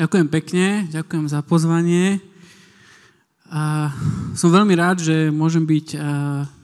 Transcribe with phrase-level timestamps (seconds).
[0.00, 2.24] Ďakujem pekne, ďakujem za pozvanie.
[3.52, 3.92] A
[4.32, 5.92] som veľmi rád, že môžem byť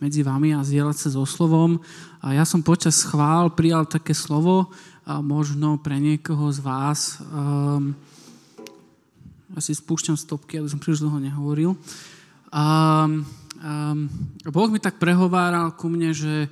[0.01, 1.77] medzi vami a zdieľať sa so slovom.
[2.25, 4.73] A ja som počas chvál prijal také slovo,
[5.05, 7.21] a možno pre niekoho z vás.
[7.29, 7.93] Um,
[9.53, 11.77] asi spúšťam stopky, aby som príliš dlho nehovoril.
[12.49, 13.21] Um,
[13.61, 14.09] um,
[14.49, 16.49] boh mi tak prehováral ku mne, že,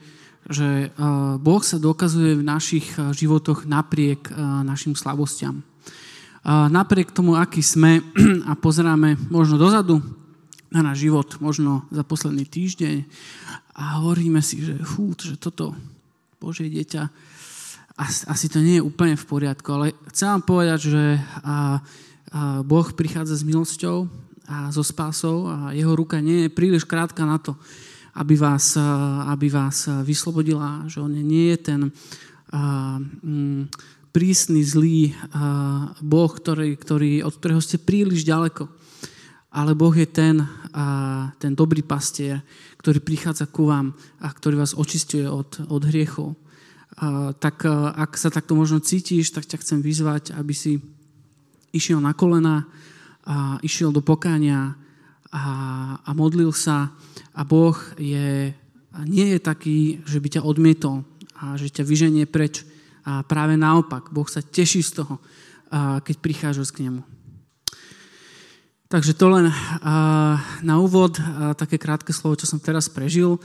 [0.53, 5.65] že uh, Boh sa dokazuje v našich životoch napriek uh, našim slabostiam
[6.45, 8.05] napriek tomu, aký sme
[8.51, 10.05] a pozeráme možno dozadu
[10.69, 13.07] na náš život, možno za posledný týždeň
[13.75, 15.73] a hovoríme si, že fú, že toto
[16.43, 17.09] Božie dieťa,
[17.97, 21.05] asi to nie je úplne v poriadku, ale chcem vám povedať, že
[21.41, 21.79] a,
[22.67, 24.11] Boh prichádza s milosťou
[24.51, 27.55] a so spásou a jeho ruka nie je príliš krátka na to,
[28.19, 28.75] aby vás,
[29.31, 31.81] aby vás vyslobodila, že on nie je ten
[32.51, 33.71] mm,
[34.15, 35.11] prísny, zlý
[35.99, 38.71] Boh, ktorý, ktorý, od ktorého ste príliš ďaleko.
[39.51, 40.47] Ale Boh je ten,
[41.43, 42.47] ten dobrý pastier,
[42.79, 43.91] ktorý prichádza ku vám
[44.23, 46.39] a ktorý vás očistuje od, od hriechov.
[47.43, 50.79] Tak ak sa takto možno cítiš, tak ťa chcem vyzvať, aby si
[51.75, 52.71] išiel na kolena,
[53.25, 54.77] a išiel do pokáňa
[55.33, 55.45] a,
[56.05, 56.93] a modlil sa
[57.33, 58.53] a Boh je,
[59.09, 62.69] nie je taký, že by ťa odmietol a že ťa vyženie preč,
[63.05, 65.21] a práve naopak, Boh sa teší z toho,
[66.01, 67.05] keď prichádzaš k nemu.
[68.89, 69.51] Takže to len
[70.63, 71.19] na úvod,
[71.59, 73.43] také krátke slovo, čo som teraz prežil.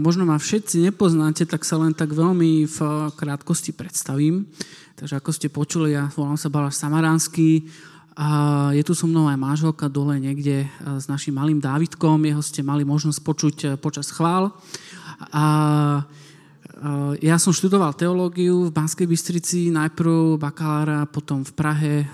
[0.00, 2.78] Možno ma všetci nepoznáte, tak sa len tak veľmi v
[3.14, 4.48] krátkosti predstavím.
[4.96, 7.68] Takže ako ste počuli, ja volám sa Balaš Samaránsky.
[8.72, 12.20] Je tu so mnou aj manželka dole niekde s našim malým Dávidkom.
[12.24, 14.50] Jeho ste mali možnosť počuť počas chvál.
[15.30, 15.44] A
[17.20, 22.06] ja som študoval teológiu v Banskej Bystrici, najprv bakalára, potom v Prahe eh,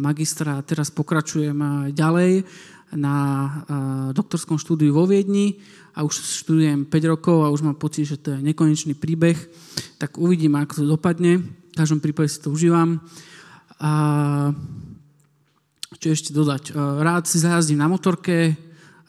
[0.00, 2.32] magistra a teraz pokračujem eh, ďalej
[2.90, 3.14] na
[4.10, 5.62] doktorskom štúdiu vo Viedni
[5.94, 9.38] a už študujem 5 rokov a už mám pocit, že to je nekonečný príbeh.
[9.94, 11.38] Tak uvidím, ako to dopadne.
[11.38, 12.98] V každom prípade si to užívam.
[13.78, 13.92] A
[16.02, 16.74] čo ešte dodať?
[16.74, 18.58] Rád si zajazdím na motorke,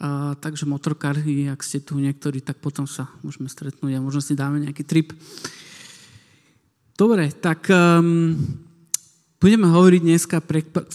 [0.02, 4.34] a, takže motorkári, ak ste tu niektorí, tak potom sa môžeme stretnúť a možno si
[4.34, 5.14] dáme nejaký trip.
[6.98, 8.34] Dobre, tak um,
[9.38, 10.42] budeme hovoriť dneska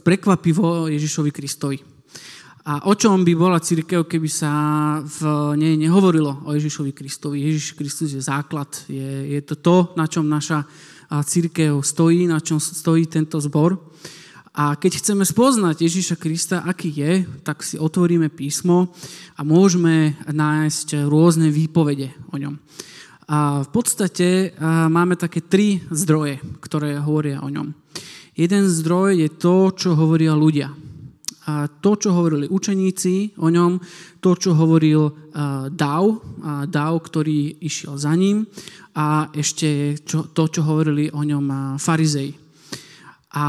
[0.03, 1.79] prekvapivo Ježišovi Kristovi.
[2.67, 4.51] A o čom by bola církev, keby sa
[4.99, 7.47] v nej nehovorilo o Ježišovi Kristovi?
[7.47, 10.67] Ježiš Kristus je základ, je, je to to, na čom naša
[11.07, 13.79] církev stojí, na čom stojí tento zbor.
[14.57, 18.89] A keď chceme spoznať Ježíša Krista, aký je, tak si otvoríme písmo
[19.37, 22.57] a môžeme nájsť rôzne výpovede o ňom.
[23.29, 24.57] A v podstate
[24.89, 27.69] máme také tri zdroje, ktoré hovoria o ňom.
[28.33, 30.73] Jeden zdroj je to, čo hovoria ľudia.
[31.45, 33.77] A to, čo hovorili učeníci o ňom,
[34.25, 35.29] to, čo hovoril
[35.69, 36.03] Dav,
[36.65, 38.49] Dav, ktorý išiel za ním
[38.97, 42.46] a ešte to, čo hovorili o ňom farizej.
[43.37, 43.43] A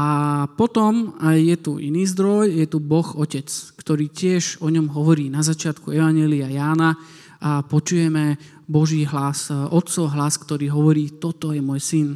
[0.53, 5.41] potom je tu iný zdroj, je tu Boh Otec, ktorý tiež o ňom hovorí na
[5.41, 6.93] začiatku Evangelia Jána
[7.41, 8.37] a počujeme
[8.69, 12.07] Boží hlas, Otcov hlas, ktorý hovorí, toto je môj syn.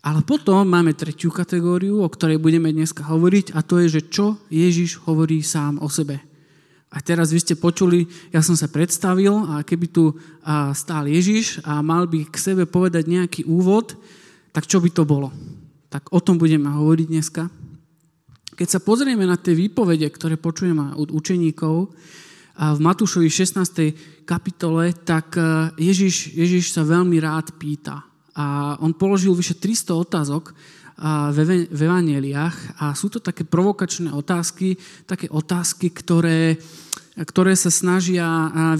[0.00, 4.40] Ale potom máme tretiu kategóriu, o ktorej budeme dneska hovoriť a to je, že čo
[4.48, 6.24] Ježiš hovorí sám o sebe.
[6.88, 10.16] A teraz vy ste počuli, ja som sa predstavil a keby tu
[10.72, 13.92] stál Ježiš a mal by k sebe povedať nejaký úvod,
[14.56, 15.28] tak čo by to bolo?
[15.92, 17.52] Tak o tom budeme hovoriť dneska.
[18.56, 21.92] Keď sa pozrieme na tie výpovede, ktoré počujeme od učeníkov
[22.56, 24.24] v Matúšovi 16.
[24.28, 28.04] kapitole, tak e, Ježiš, Ježiš sa veľmi rád pýta.
[28.36, 30.56] A on položil vyše 300 otázok
[31.32, 36.54] v evaneliách a sú to také provokačné otázky, také otázky, ktoré
[37.12, 38.24] ktoré sa snažia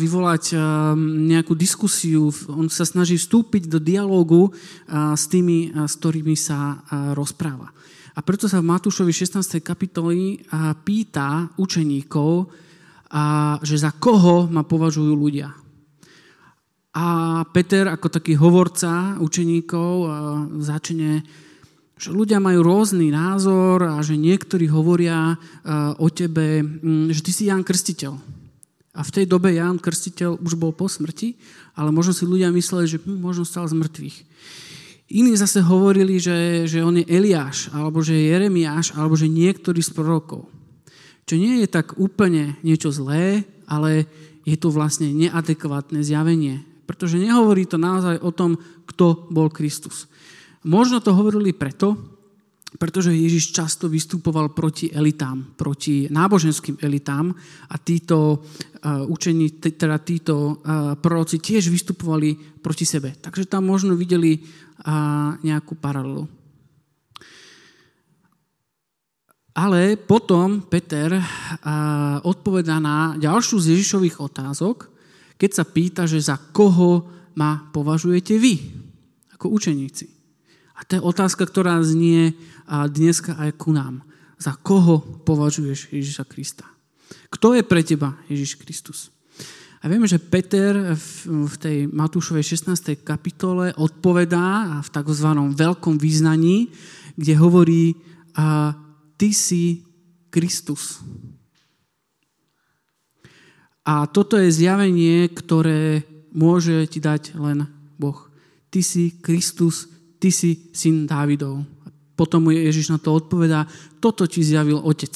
[0.01, 0.57] vyvolať
[0.97, 2.33] nejakú diskusiu.
[2.49, 4.57] On sa snaží vstúpiť do dialógu
[4.89, 6.81] s tými, s ktorými sa
[7.13, 7.69] rozpráva.
[8.13, 9.61] A preto sa v Matúšovi 16.
[9.61, 10.41] kapitoli
[10.85, 12.49] pýta učeníkov,
[13.61, 15.53] že za koho ma považujú ľudia.
[16.93, 19.93] A Peter ako taký hovorca učeníkov
[20.61, 21.25] začne
[22.03, 25.39] že ľudia majú rôzny názor a že niektorí hovoria
[26.03, 28.19] o tebe, mm, že ty si Ján Krstiteľ.
[28.93, 31.39] A v tej dobe Ján Krstiteľ už bol po smrti,
[31.79, 34.17] ale možno si ľudia mysleli, že hm, možno stal z mŕtvych.
[35.15, 39.79] Iní zase hovorili, že, že on je Eliáš, alebo že je Jeremiáš, alebo že niektorý
[39.79, 40.51] z prorokov.
[41.23, 44.11] Čo nie je tak úplne niečo zlé, ale
[44.43, 46.67] je to vlastne neadekvátne zjavenie.
[46.83, 48.59] Pretože nehovorí to naozaj o tom,
[48.91, 50.11] kto bol Kristus.
[50.63, 51.99] Možno to hovorili preto,
[52.79, 57.35] pretože Ježiš často vystupoval proti elitám, proti náboženským elitám
[57.69, 63.13] a títo uh, učení, teda títo uh, proroci tiež vystupovali proti sebe.
[63.21, 66.25] Takže tam možno videli uh, nejakú paralelu.
[69.53, 71.25] Ale potom Peter uh,
[72.25, 74.89] odpovedá na ďalšiu z Ježišových otázok,
[75.37, 77.05] keď sa pýta, že za koho
[77.37, 78.55] ma považujete vy,
[79.37, 80.12] ako učeníci.
[80.83, 82.35] A to je otázka, ktorá znie
[82.67, 84.03] dneska aj ku nám.
[84.43, 86.67] Za koho považuješ Ježiša Krista?
[87.31, 89.15] Kto je pre teba Ježiš Kristus?
[89.83, 93.07] A vieme, že Peter v tej Matúšovej 16.
[93.07, 95.29] kapitole odpovedá v tzv.
[95.55, 96.75] veľkom význaní,
[97.15, 97.95] kde hovorí,
[99.15, 99.87] ty si
[100.35, 100.99] Kristus.
[103.87, 107.67] A toto je zjavenie, ktoré môže ti dať len
[107.99, 108.31] Boh.
[108.71, 109.92] Ty si Kristus,
[110.23, 111.67] ty si syn Dávidov.
[111.83, 113.67] A potom mu Ježiš na to odpovedá,
[113.99, 115.11] toto ti zjavil Otec.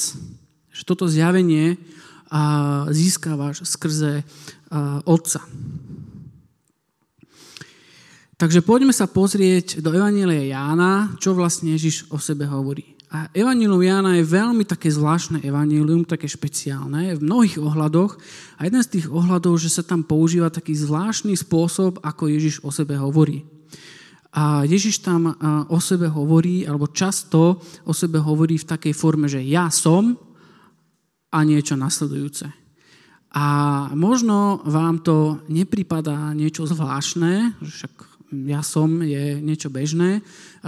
[0.75, 1.79] Že toto zjavenie
[2.27, 2.43] a
[2.91, 4.27] získavaš skrze
[5.07, 5.47] Otca.
[8.37, 12.99] Takže poďme sa pozrieť do Evanielia Jána, čo vlastne Ježiš o sebe hovorí.
[13.09, 18.19] A Evangelium Jána je veľmi také zvláštne evangelium, také špeciálne v mnohých ohľadoch.
[18.61, 22.69] A jeden z tých ohľadov, že sa tam používa taký zvláštny spôsob, ako Ježiš o
[22.75, 23.47] sebe hovorí.
[24.33, 25.31] A Ježiš tam
[25.71, 30.19] o sebe hovorí, alebo často o sebe hovorí v takej forme, že ja som
[31.31, 32.49] a niečo nasledujúce.
[33.37, 33.47] A
[33.93, 37.93] možno vám to nepripadá niečo zvláštne, však
[38.49, 40.19] ja som je niečo bežné,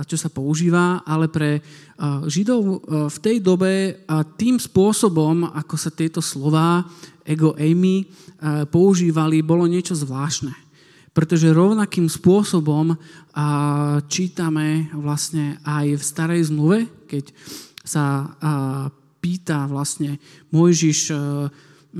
[0.06, 1.58] čo sa používa, ale pre
[2.30, 4.04] Židov v tej dobe
[4.38, 6.86] tým spôsobom, ako sa tieto slova
[7.26, 8.06] ego eimi
[8.70, 10.67] používali, bolo niečo zvláštne
[11.18, 12.94] pretože rovnakým spôsobom
[14.06, 17.34] čítame vlastne aj v starej zmluve, keď
[17.82, 18.30] sa
[19.18, 20.22] pýta vlastne
[20.54, 21.10] Mojžiš,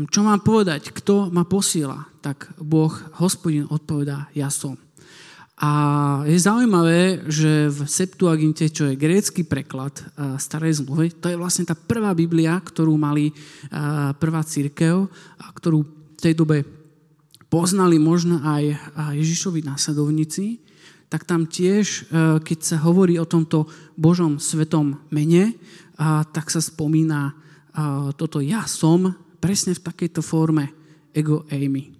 [0.06, 4.78] čo mám povedať, kto ma posiela, tak Boh, hospodin odpovedá, ja som.
[5.58, 5.70] A
[6.22, 9.98] je zaujímavé, že v Septuaginte, čo je grécky preklad
[10.38, 13.34] starej zmluvy, to je vlastne tá prvá Biblia, ktorú mali
[14.22, 15.10] prvá církev,
[15.58, 15.82] ktorú
[16.14, 16.77] v tej dobe
[17.48, 18.76] poznali možno aj
[19.16, 20.60] Ježišovi následovníci,
[21.08, 22.00] tak tam tiež, e,
[22.44, 23.64] keď sa hovorí o tomto
[23.96, 25.56] Božom svetom mene,
[26.30, 27.34] tak sa spomína
[28.18, 30.70] toto ja som presne v takejto forme
[31.14, 31.94] ego eimi.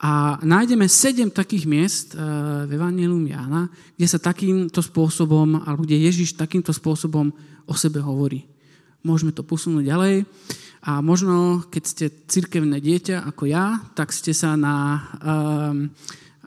[0.00, 2.24] A nájdeme sedem takých miest e,
[2.64, 3.68] v Evangelium Jána,
[4.00, 7.28] kde sa takýmto spôsobom, alebo kde Ježiš takýmto spôsobom
[7.68, 8.48] o sebe hovorí.
[9.00, 10.28] Môžeme to posunúť ďalej.
[10.80, 15.92] A možno, keď ste cirkevné dieťa ako ja, tak ste sa na um,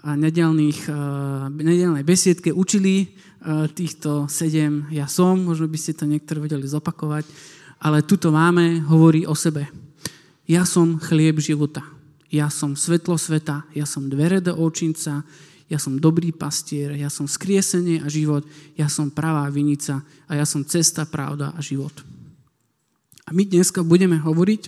[0.01, 5.37] nedelných, uh, besiedke učili uh, týchto sedem ja som.
[5.37, 7.25] Možno by ste to niektorí vedeli zopakovať.
[7.83, 9.69] Ale tuto máme, hovorí o sebe.
[10.49, 11.85] Ja som chlieb života.
[12.33, 13.65] Ja som svetlo sveta.
[13.77, 15.21] Ja som dvere do očinca.
[15.69, 16.97] Ja som dobrý pastier.
[16.97, 18.45] Ja som skriesenie a život.
[18.73, 20.01] Ja som pravá vinica.
[20.25, 22.12] A ja som cesta, pravda a život.
[23.23, 24.67] A my dneska budeme hovoriť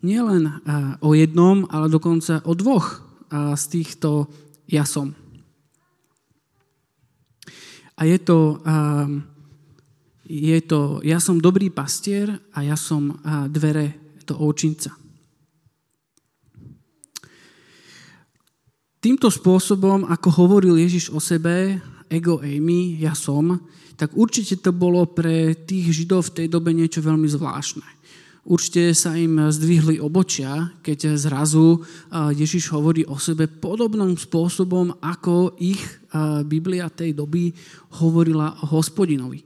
[0.00, 0.64] nielen
[1.04, 4.30] o jednom, ale dokonca o dvoch z týchto
[4.70, 5.12] ja som.
[7.96, 8.60] A je to,
[10.28, 13.18] je to, ja som dobrý pastier a ja som
[13.48, 14.92] dvere do očinca.
[19.00, 21.78] Týmto spôsobom, ako hovoril Ježiš o sebe,
[22.10, 23.60] ego eimi, ja som,
[23.96, 27.86] tak určite to bolo pre tých Židov v tej dobe niečo veľmi zvláštne.
[28.46, 31.82] Určite sa im zdvihli obočia, keď zrazu
[32.14, 35.82] Ježiš hovorí o sebe podobným spôsobom, ako ich
[36.46, 37.50] Biblia tej doby
[37.98, 39.42] hovorila o hospodinovi.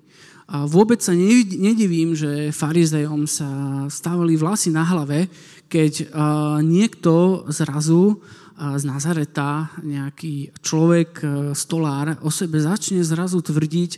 [0.53, 3.49] A vôbec sa nedivím, že farizejom sa
[3.89, 5.33] stávali vlasy na hlave,
[5.71, 6.13] keď
[6.61, 8.21] niekto zrazu
[8.61, 11.27] z Nazareta nejaký človek, e,
[11.57, 13.93] stolár o sebe začne zrazu tvrdiť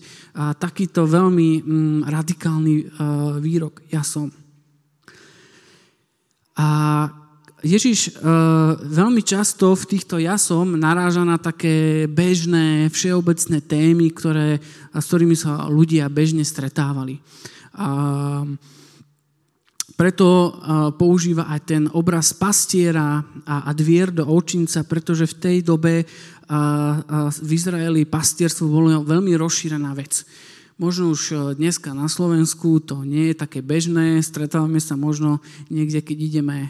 [0.63, 2.85] takýto veľmi mm, radikálny e,
[3.43, 3.83] výrok.
[3.91, 4.31] Ja som.
[6.55, 6.69] A
[7.63, 8.13] Ježiš e,
[8.79, 14.63] veľmi často v týchto jasom naráža na také bežné, všeobecné témy, ktoré,
[14.95, 17.19] s ktorými sa ľudia bežne stretávali.
[17.79, 18.47] A
[19.97, 20.57] preto
[20.99, 26.05] používa aj ten obraz pastiera a, dvier do očinca, pretože v tej dobe
[27.33, 30.27] v Izraeli pastierstvo bolo veľmi rozšírená vec.
[30.83, 35.39] Možno už e, dneska na Slovensku to nie je také bežné, stretávame sa možno
[35.71, 36.69] niekde, keď ideme e,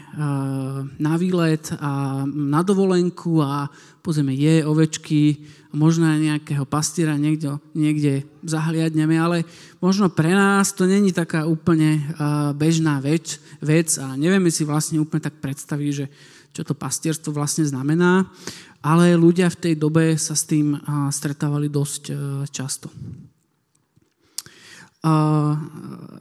[0.85, 3.73] na výlet a na dovolenku a
[4.05, 5.41] pozrieme je ovečky,
[5.73, 9.49] možno aj nejakého pastiera niekde, niekde zahliadneme, ale
[9.81, 12.01] možno pre nás to není taká úplne e,
[12.53, 16.05] bežná vec, vec a nevieme si vlastne úplne tak predstaviť, že
[16.53, 18.29] čo to pastierstvo vlastne znamená,
[18.85, 20.77] ale ľudia v tej dobe sa s tým
[21.09, 22.13] stretávali dosť
[22.53, 22.93] často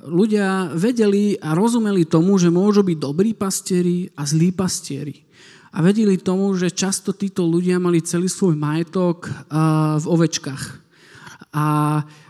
[0.02, 5.22] ľudia vedeli a rozumeli tomu, že môžu byť dobrí pastieri a zlí pastieri.
[5.72, 9.30] A vedeli tomu, že často títo ľudia mali celý svoj majetok
[9.96, 10.64] v ovečkách.
[11.52, 11.64] A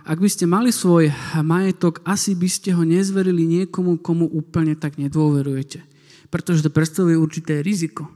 [0.02, 1.10] ak by ste mali svoj
[1.42, 5.82] majetok, asi by ste ho nezverili niekomu, komu úplne tak nedôverujete.
[6.30, 8.10] Pretože to predstavuje určité riziko.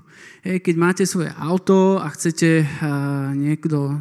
[0.47, 2.63] Keď máte svoje auto a chcete
[3.35, 3.99] niekto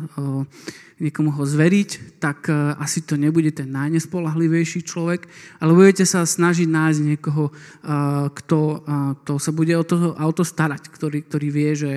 [0.95, 5.27] niekomu ho zveriť, tak e, asi to nebude ten najnespolahlivejší človek,
[5.59, 7.53] ale budete sa snažiť nájsť niekoho, e,
[8.31, 11.93] kto, e, kto sa bude o to auto starať, ktorý, ktorý vie, že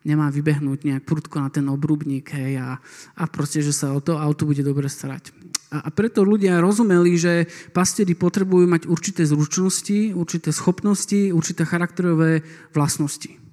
[0.00, 2.80] nemá vybehnúť nejak prudko na ten obrubník hej, a,
[3.20, 5.28] a proste, že sa o to auto bude dobre starať.
[5.68, 7.44] A, a preto ľudia rozumeli, že
[7.76, 12.40] pastieri potrebujú mať určité zručnosti, určité schopnosti, určité charakterové
[12.72, 13.44] vlastnosti.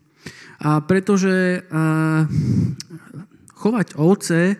[0.61, 1.65] A pretože
[3.61, 4.57] chovať ovce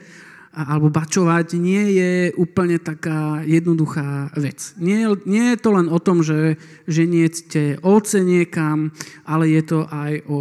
[0.52, 4.76] alebo bačovať nie je úplne taká jednoduchá vec.
[4.76, 6.60] Nie, nie je to len o tom, že
[6.92, 8.92] ženiete ovce niekam,
[9.24, 10.40] ale je to aj o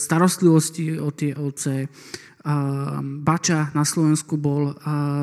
[0.00, 1.92] starostlivosti o tie ovce.
[3.20, 4.72] Bača na Slovensku bol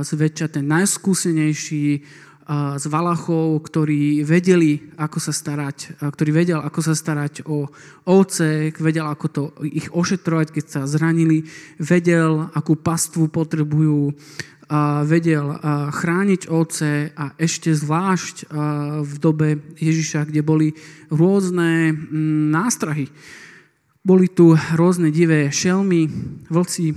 [0.06, 2.06] zväčša ten najskúsenejší
[2.48, 7.68] z Valachov, ktorí vedeli, ako sa starať, ktorý vedel, ako sa starať o
[8.08, 11.44] ovce, vedel, ako to ich ošetrovať, keď sa zranili,
[11.76, 14.16] vedel, akú pastvu potrebujú,
[15.04, 15.60] vedel
[15.92, 18.48] chrániť ovce a ešte zvlášť
[19.04, 20.72] v dobe Ježiša, kde boli
[21.12, 21.92] rôzne
[22.56, 23.12] nástrahy.
[24.08, 26.08] Boli tu rôzne divé šelmy,
[26.48, 26.96] vlci,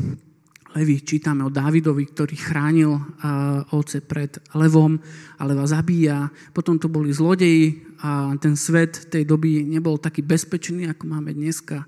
[0.70, 2.94] Levi čítame o Dávidovi, ktorý chránil
[3.74, 4.94] ovce pred levom
[5.38, 6.30] a leva zabíja.
[6.54, 11.82] Potom to boli zlodeji a ten svet tej doby nebol taký bezpečný, ako máme dneska.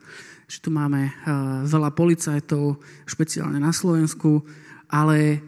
[0.51, 1.15] Že tu máme
[1.63, 4.43] veľa policajtov, špeciálne na Slovensku,
[4.91, 5.39] ale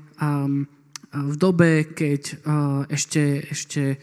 [1.14, 2.38] v dobe, keď
[2.86, 3.98] ešte, ešte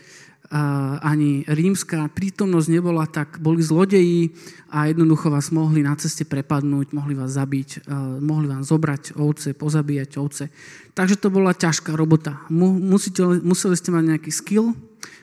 [0.51, 4.35] ani rímska prítomnosť nebola, tak boli zlodeji
[4.67, 7.87] a jednoducho vás mohli na ceste prepadnúť, mohli vás zabiť,
[8.19, 10.51] mohli vám zobrať ovce, pozabíjať ovce.
[10.91, 12.43] Takže to bola ťažká robota.
[12.51, 14.75] Musíte, museli ste mať nejaký skill,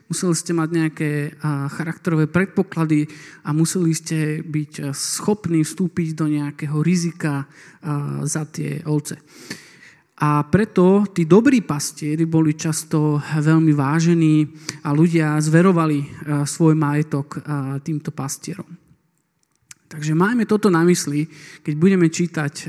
[0.09, 1.11] museli ste mať nejaké
[1.77, 3.13] charakterové predpoklady
[3.45, 7.45] a museli ste byť schopní vstúpiť do nejakého rizika
[8.25, 9.21] za tie ovce.
[10.19, 14.51] A preto tí dobrí pastieri boli často veľmi vážení
[14.83, 16.07] a ľudia zverovali e,
[16.43, 17.41] svoj majetok e,
[17.87, 18.67] týmto pastierom.
[19.89, 21.23] Takže majme toto na mysli,
[21.63, 22.65] keď budeme čítať e,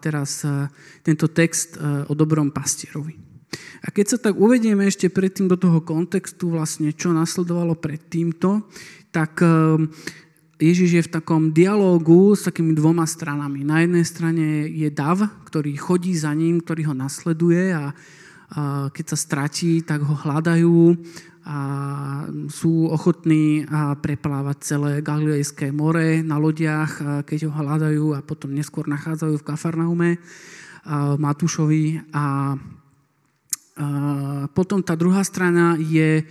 [0.00, 0.48] teraz
[1.04, 1.76] tento text
[2.08, 3.20] o dobrom pastierovi.
[3.84, 8.64] A keď sa tak uvedieme ešte predtým do toho kontextu, vlastne čo nasledovalo pred týmto,
[9.12, 9.44] tak
[10.62, 13.66] Ježiš je v takom dialógu s takými dvoma stranami.
[13.66, 17.90] Na jednej strane je dav, ktorý chodí za ním, ktorý ho nasleduje a, a
[18.94, 20.94] keď sa stratí, tak ho hľadajú
[21.44, 21.58] a
[22.48, 23.68] sú ochotní
[24.00, 30.10] preplávať celé Galilejské more na lodiach, keď ho hľadajú a potom neskôr nachádzajú v Kafarnaume,
[31.20, 32.56] Matúšovi a
[34.56, 36.24] potom tá druhá strana je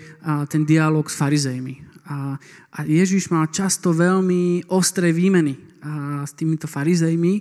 [0.49, 1.92] ten dialog s farizejmi.
[2.03, 2.35] A,
[2.75, 7.33] a Ježiš mal často veľmi ostré výmeny a, s týmito farizejmi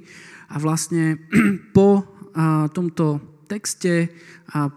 [0.54, 1.18] a vlastne
[1.76, 3.18] po a, tomto
[3.50, 4.08] texte,
[4.54, 4.70] a,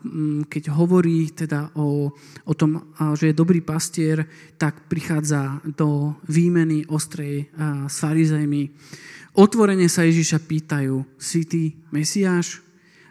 [0.50, 2.10] keď hovorí teda o,
[2.50, 4.25] o tom, že je dobrý pastier,
[4.58, 8.74] tak prichádza do výmeny ostrej a, s farizejmi.
[9.36, 12.63] Otvorene sa Ježiša pýtajú, si ty Mesiáš?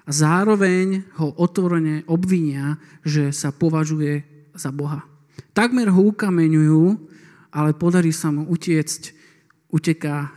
[0.04, 4.20] A zároveň ho otvorene obvinia, že sa považuje
[4.52, 5.13] za Boha.
[5.54, 6.82] Takmer ho ukameňujú,
[7.54, 9.14] ale podarí sa mu utiecť,
[9.70, 10.30] uteká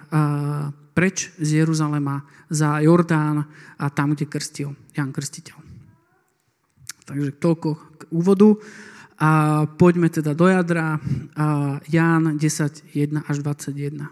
[0.93, 3.45] preč z Jeruzalema za Jordán
[3.77, 5.57] a tam, kde krstil Jan Krstiteľ.
[7.05, 8.57] Takže toľko k úvodu.
[9.17, 11.01] A poďme teda do jadra.
[11.33, 14.09] A Ján 10, 1 až 21.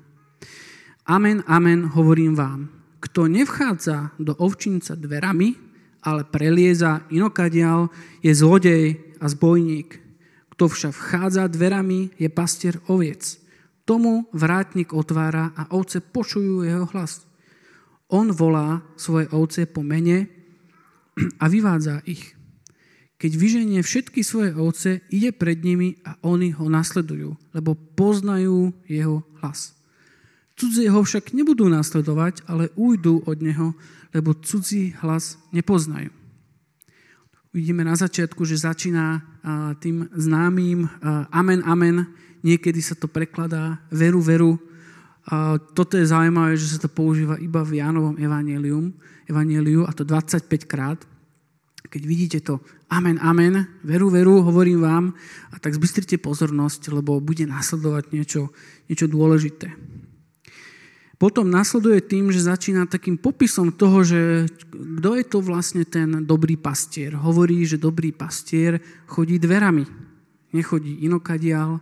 [1.05, 2.69] Amen, amen, hovorím vám.
[3.01, 5.53] Kto nevchádza do ovčinca dverami,
[6.01, 7.89] ale prelieza inokadial,
[8.25, 10.04] je zlodej a zbojník.
[10.55, 13.37] Kto však vchádza dverami, je pastier oviec.
[13.83, 17.27] Tomu vrátnik otvára a ovce počujú jeho hlas.
[18.07, 20.31] On volá svoje ovce po mene
[21.43, 22.35] a vyvádza ich.
[23.15, 29.23] keď vyženie všetky svoje ovce, ide pred nimi a oni ho nasledujú, lebo poznajú jeho
[29.39, 29.71] hlas.
[30.55, 33.75] Cudzie ho však nebudú nasledovať, ale ujdu od neho,
[34.15, 36.11] lebo cudzí hlas nepoznajú.
[37.55, 39.23] Vidíme na začiatku, že začína
[39.79, 40.91] tým známym
[41.31, 42.03] amen, amen.
[42.43, 44.59] Niekedy sa to prekladá veru, veru.
[45.71, 48.91] Toto je zaujímavé, že sa to používa iba v Jánovom evangelium,
[49.23, 50.99] evangeliu a to 25 krát.
[51.87, 52.59] Keď vidíte to
[52.91, 55.05] amen, amen, veru, veru, hovorím vám,
[55.47, 58.51] a tak zbystrite pozornosť, lebo bude nasledovať niečo,
[58.91, 59.71] niečo dôležité.
[61.15, 66.59] Potom nasleduje tým, že začína takým popisom toho, že kto je to vlastne ten dobrý
[66.59, 67.15] pastier.
[67.15, 69.87] Hovorí, že dobrý pastier chodí dverami.
[70.51, 71.79] Nechodí inokadial,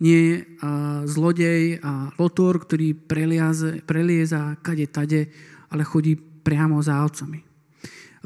[0.00, 5.32] nie a zlodej a lotor, ktorý preliaze, prelieza kade tade,
[5.72, 7.40] ale chodí priamo za ovcami.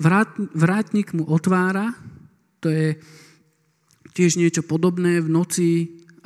[0.01, 1.95] Vrát, vrátnik mu otvára,
[2.59, 2.99] to je
[4.15, 5.71] tiež niečo podobné v noci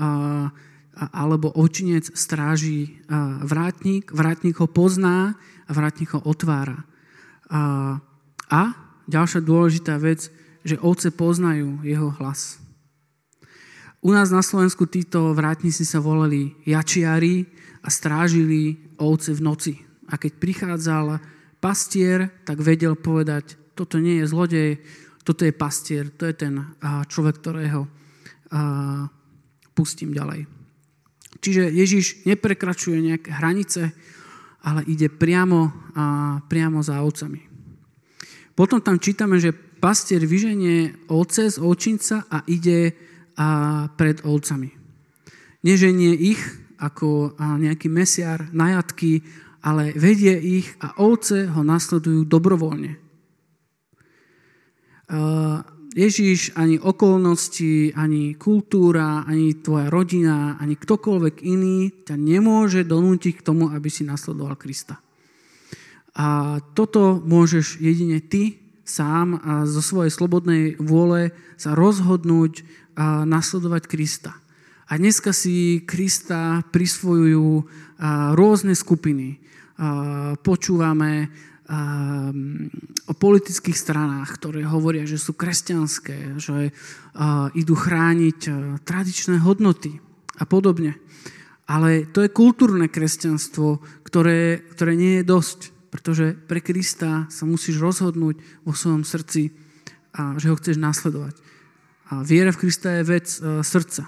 [0.00, 0.48] a
[0.94, 3.02] alebo očinec stráži
[3.42, 5.34] vrátnik, vrátnik ho pozná
[5.66, 6.86] a vrátnik ho otvára.
[7.50, 7.98] A,
[8.48, 8.62] a
[9.10, 10.30] ďalšia dôležitá vec,
[10.64, 12.62] že ovce poznajú jeho hlas.
[14.04, 17.48] U nás na Slovensku títo vrátnici sa volali jačiari
[17.80, 19.74] a strážili ovce v noci.
[20.12, 21.06] A keď prichádzal
[21.60, 24.70] pastier, tak vedel povedať, toto nie je zlodej,
[25.24, 26.76] toto je pastier, to je ten
[27.08, 27.88] človek, ktorého
[29.72, 30.53] pustím ďalej.
[31.40, 33.94] Čiže Ježiš neprekračuje nejaké hranice,
[34.64, 37.42] ale ide priamo, a, priamo za ovcami.
[38.54, 42.94] Potom tam čítame, že pastier vyženie ovce z ovčinca a ide
[43.36, 44.72] a, pred ovcami.
[45.64, 46.40] Neženie ich
[46.78, 49.24] ako nejaký mesiar, najatky,
[49.64, 53.00] ale vedie ich a ovce ho nasledujú dobrovoľne.
[55.94, 63.46] Ježiš, ani okolnosti, ani kultúra, ani tvoja rodina, ani ktokoľvek iný ťa nemôže donútiť k
[63.46, 64.98] tomu, aby si nasledoval Krista.
[66.18, 72.66] A toto môžeš jedine ty sám a zo svojej slobodnej vôle sa rozhodnúť
[72.98, 74.34] a nasledovať Krista.
[74.90, 77.64] A dneska si Krista prisvojujú
[78.34, 79.38] rôzne skupiny.
[80.42, 81.30] Počúvame
[81.64, 86.76] o politických stranách, ktoré hovoria, že sú kresťanské, že
[87.56, 88.50] idú chrániť e,
[88.84, 89.96] tradičné hodnoty
[90.36, 91.00] a podobne.
[91.64, 97.80] Ale to je kultúrne kresťanstvo, ktoré, ktoré nie je dosť, pretože pre Krista sa musíš
[97.80, 98.36] rozhodnúť
[98.68, 99.54] vo svojom srdci,
[100.12, 101.40] že ho chceš nasledovať.
[102.12, 104.04] A viera v Krista je vec e, srdca.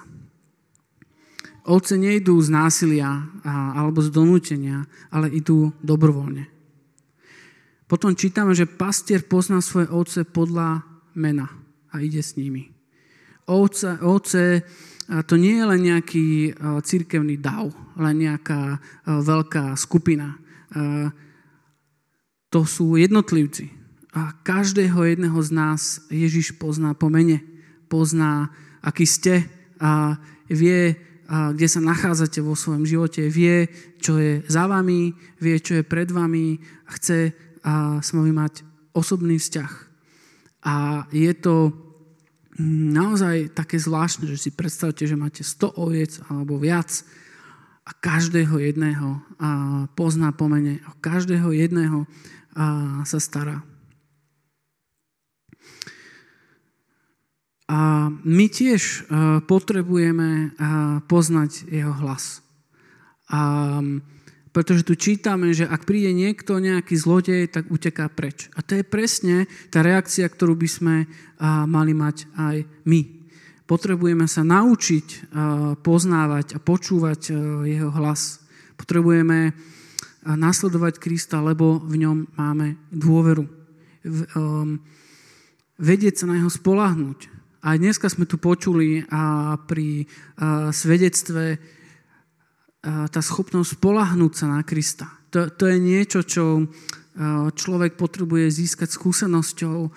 [1.67, 6.56] Ovce nejdú z násilia alebo z donútenia, ale idú dobrovoľne.
[7.87, 10.83] Potom čítame, že pastier pozná svoje ovce podľa
[11.15, 11.47] mena
[11.95, 12.75] a ide s nimi.
[13.47, 14.67] Ovce, ovce
[15.31, 16.27] to nie je len nejaký
[16.83, 20.35] církevný dav, len nejaká veľká skupina.
[22.51, 23.71] To sú jednotlivci.
[24.19, 27.39] A každého jedného z nás Ježiš pozná po mene.
[27.87, 28.51] Pozná,
[28.83, 29.47] aký ste
[29.79, 30.19] a
[30.51, 30.99] vie,
[31.31, 33.31] a kde sa nachádzate vo svojom živote.
[33.31, 33.71] Vie,
[34.03, 36.59] čo je za vami, vie, čo je pred vami
[36.99, 37.31] chce
[37.67, 38.63] a s vami mať
[38.95, 39.73] osobný vzťah.
[40.63, 41.75] A je to
[42.95, 47.05] naozaj také zvláštne, že si predstavte, že máte 100 oviec alebo viac
[47.83, 49.51] a každého jedného a
[49.99, 52.07] pozná pomene, a každého jedného
[52.57, 53.61] a sa stará.
[57.67, 59.11] A my tiež
[59.51, 60.55] potrebujeme
[61.11, 62.41] poznať jeho hlas.
[63.27, 63.83] A
[64.57, 68.49] pretože tu čítame, že ak príde niekto, nejaký zlodej, tak uteká preč.
[68.57, 70.95] A to je presne tá reakcia, ktorú by sme
[71.69, 73.01] mali mať aj my.
[73.69, 75.29] Potrebujeme sa naučiť
[75.85, 77.37] poznávať a počúvať
[77.69, 78.41] jeho hlas.
[78.81, 79.53] Potrebujeme
[80.25, 83.45] nasledovať Krista, lebo v ňom máme dôveru.
[84.33, 84.81] Um,
[85.77, 87.29] vedieť sa na jeho spolahnuť.
[87.61, 89.05] A dneska sme tu počuli
[89.69, 90.09] pri
[90.73, 91.61] svedectve
[92.87, 95.11] tá schopnosť polahnúť sa na Krista.
[95.35, 96.71] To, to je niečo, čo
[97.51, 99.91] človek potrebuje získať skúsenosťou,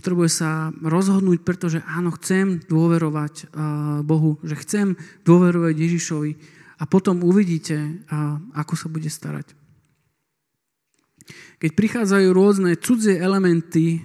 [0.00, 3.52] potrebuje sa rozhodnúť, pretože áno, chcem dôverovať
[4.08, 4.96] Bohu, že chcem
[5.28, 6.32] dôverovať Ježišovi
[6.80, 8.02] a potom uvidíte,
[8.56, 9.52] ako sa bude starať.
[11.60, 14.00] Keď prichádzajú rôzne cudzie elementy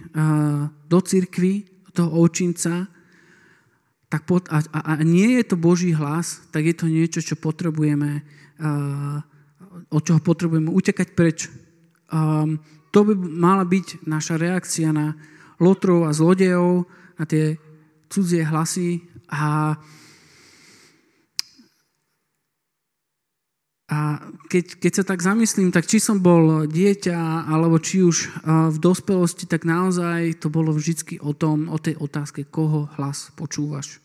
[0.91, 2.87] do cirkvy, toho očinca,
[4.09, 7.37] tak pot, a, a, a nie je to Boží hlas, tak je to niečo, čo
[7.37, 8.25] potrebujeme,
[8.57, 9.21] uh,
[9.93, 11.45] od čoho potrebujeme utekať preč.
[12.09, 12.57] Um,
[12.89, 15.13] to by mala byť naša reakcia na
[15.61, 16.89] lotrov a zlodejov,
[17.21, 17.61] na tie
[18.09, 19.77] cudzie hlasy a
[23.89, 28.77] A keď, keď sa tak zamyslím, tak či som bol dieťa, alebo či už v
[28.77, 33.97] dospelosti, tak naozaj to bolo vždy o tom, o tej otázke, koho hlas počúvaš.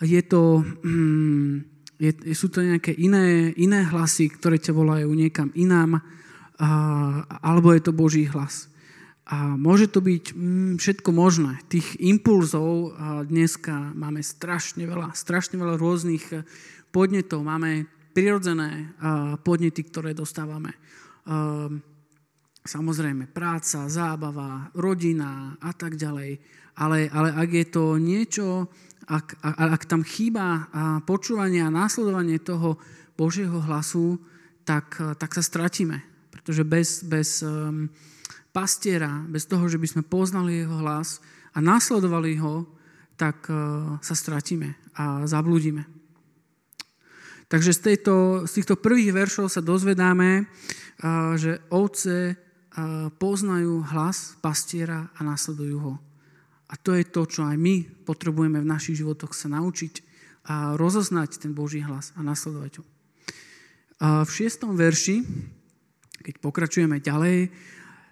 [0.00, 1.68] Je to, mm,
[2.00, 6.00] je, sú to nejaké iné, iné hlasy, ktoré ťa volajú niekam inám,
[7.44, 8.72] alebo je to Boží hlas.
[9.28, 11.60] A môže to byť mm, všetko možné.
[11.68, 12.96] Tých impulzov
[13.28, 16.24] dneska máme strašne veľa, strašne veľa rôznych
[16.88, 17.44] podnetov.
[17.44, 18.98] Máme prirodzené
[19.46, 20.74] podnety, ktoré dostávame.
[22.66, 26.42] Samozrejme, práca, zábava, rodina a tak ďalej.
[26.82, 28.66] Ale, ale ak je to niečo,
[29.06, 30.66] ak, ak, ak tam chýba
[31.06, 32.74] počúvanie a následovanie toho
[33.14, 34.18] Božieho hlasu,
[34.66, 36.02] tak, tak sa stratíme.
[36.34, 37.86] Pretože bez, bez um,
[38.50, 41.22] pastiera, bez toho, že by sme poznali jeho hlas
[41.54, 42.66] a následovali ho,
[43.14, 45.97] tak uh, sa stratíme a zablúdime.
[47.48, 50.44] Takže z, tejto, z týchto prvých veršov sa dozvedáme,
[51.40, 52.36] že ovce
[53.16, 55.94] poznajú hlas pastiera a následujú ho.
[56.68, 60.04] A to je to, čo aj my potrebujeme v našich životoch sa naučiť
[60.48, 62.84] a rozoznať ten Boží hlas a nasledovať ho.
[64.24, 65.24] V šiestom verši,
[66.20, 67.48] keď pokračujeme ďalej,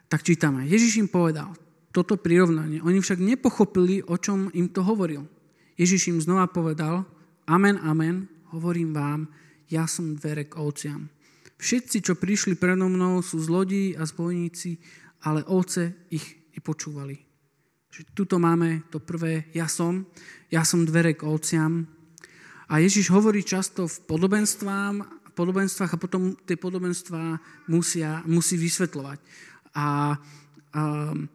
[0.09, 0.64] tak čítame.
[0.64, 1.53] Ježiš im povedal
[1.92, 2.81] toto prirovnanie.
[2.81, 5.29] Oni však nepochopili, o čom im to hovoril.
[5.77, 7.05] Ježiš im znova povedal,
[7.44, 9.29] amen, amen, hovorím vám,
[9.69, 11.12] ja som dvere k ovciam.
[11.61, 14.81] Všetci, čo prišli predo mnou, sú zlodí a zbojníci,
[15.25, 16.25] ale ovce ich
[16.57, 17.21] nepočúvali.
[18.12, 20.05] tuto máme to prvé, ja som,
[20.53, 21.88] ja som dvere k ovciam.
[22.69, 29.19] A Ježiš hovorí často v podobenstvách, podobenstvách a potom tie podobenstvá musia, musí vysvetľovať.
[29.77, 30.16] A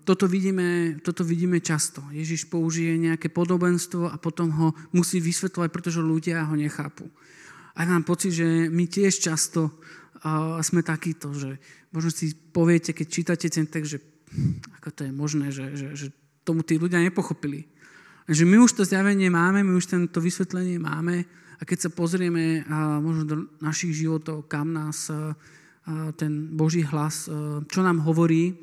[0.06, 2.04] toto, vidíme, toto vidíme často.
[2.14, 7.10] Ježiš použije nejaké podobenstvo a potom ho musí vysvetľovať, pretože ľudia ho nechápu.
[7.74, 11.58] A mám pocit, že my tiež často uh, sme takíto, že
[11.90, 14.00] možno si poviete, keď čítate ten text, že
[14.78, 16.08] ako to je možné, že, že, že
[16.46, 17.66] tomu tí ľudia nepochopili.
[18.30, 21.26] Že my už to zjavenie máme, my už tento vysvetlenie máme
[21.58, 25.10] a keď sa pozrieme uh, možno do našich životov, kam nás
[26.18, 27.26] ten Boží hlas,
[27.66, 28.54] čo nám hovorí,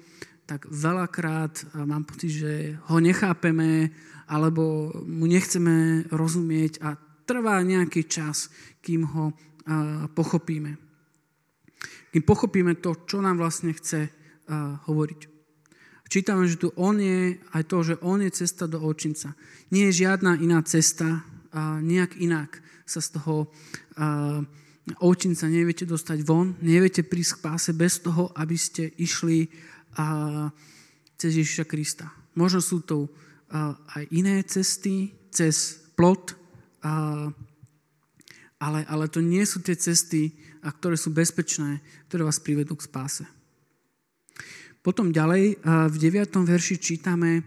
[0.49, 2.53] tak veľakrát eh, mám pocit, že
[2.89, 3.93] ho nechápeme
[4.29, 6.97] alebo mu nechceme rozumieť a
[7.29, 8.49] trvá nejaký čas,
[8.81, 10.81] kým ho eh, pochopíme.
[12.09, 14.13] Kým pochopíme to, čo nám vlastne chce eh,
[14.89, 15.37] hovoriť.
[16.09, 19.37] Čítame, že tu on je, aj to, že on je cesta do očinca.
[19.69, 21.21] Nie je žiadna iná cesta,
[21.85, 23.53] nejak inak sa z toho
[25.05, 29.53] očinca neviete dostať von, neviete prísť k páse bez toho, aby ste išli
[29.99, 30.07] a
[31.19, 32.07] cez Ježiša Krista.
[32.39, 33.11] Možno sú to
[33.51, 36.39] aj iné cesty, cez plot,
[38.63, 40.31] ale, ale to nie sú tie cesty,
[40.63, 43.27] ktoré sú bezpečné, ktoré vás privedú k spáse.
[44.79, 46.39] Potom ďalej v 9.
[46.47, 47.43] verši čítame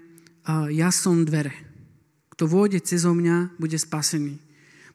[0.75, 1.55] Ja som dvere.
[2.35, 4.35] Kto vôjde cez mňa, bude spasený.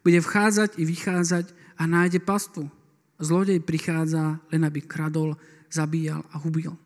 [0.04, 1.46] Bude vchádzať i vychádzať
[1.80, 2.68] a nájde pastvu.
[3.16, 5.38] Zlodej prichádza len aby kradol,
[5.72, 6.76] zabíjal a hubil.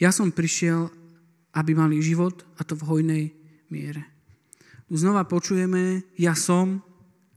[0.00, 0.88] Ja som prišiel,
[1.52, 3.24] aby mali život a to v hojnej
[3.68, 4.08] miere.
[4.88, 6.80] Tu znova počujeme, ja som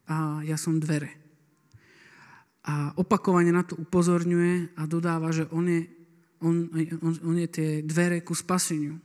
[0.07, 1.11] a ja som dvere.
[2.63, 5.81] A opakovane na to upozorňuje a dodáva, že on je,
[6.39, 6.71] on,
[7.03, 8.95] on, on je tie dvere ku spaseniu.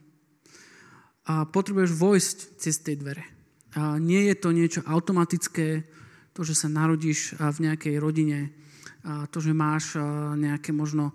[1.27, 3.27] A potrebuješ vojsť cez tie dvere.
[3.75, 5.83] A nie je to niečo automatické,
[6.31, 8.55] to, že sa narodíš v nejakej rodine,
[9.03, 9.99] a to, že máš
[10.39, 11.11] nejaké možno